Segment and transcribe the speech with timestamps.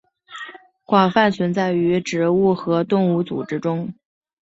[0.83, 3.93] 广泛存在于植物和动物组织中。